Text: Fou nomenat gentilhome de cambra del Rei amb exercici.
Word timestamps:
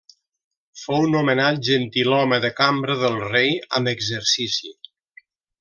Fou 0.83 1.03
nomenat 1.15 1.59
gentilhome 1.67 2.41
de 2.47 2.53
cambra 2.63 2.97
del 3.05 3.21
Rei 3.29 3.55
amb 3.81 3.93
exercici. 3.95 4.77